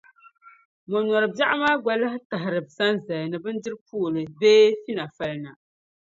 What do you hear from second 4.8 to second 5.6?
finafali na.